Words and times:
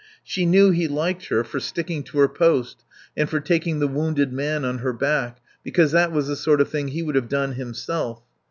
She 0.23 0.47
knew 0.47 0.71
he 0.71 0.87
liked 0.87 1.27
her 1.27 1.43
for 1.43 1.59
sticking 1.59 2.01
to 2.05 2.17
her 2.17 2.27
post 2.27 2.85
and 3.15 3.29
for 3.29 3.39
taking 3.39 3.77
the 3.77 3.87
wounded 3.87 4.33
man 4.33 4.65
on 4.65 4.79
her 4.79 4.93
back, 4.93 5.37
because 5.63 5.91
that 5.91 6.11
was 6.11 6.27
the 6.27 6.35
sort 6.35 6.59
of 6.59 6.69
thing 6.71 6.87
he 6.87 7.03
would 7.03 7.13
have 7.13 7.29
done 7.29 7.51
himself. 7.53 8.23